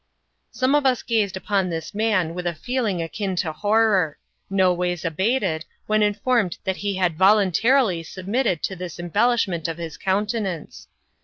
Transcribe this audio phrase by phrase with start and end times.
[0.49, 4.17] Some of us gazed upon this man with a feeling akin to horror,
[4.49, 9.77] no ways abated when informed that he had voluntarily sub mitted to this embellishment of
[9.77, 10.87] his countenance.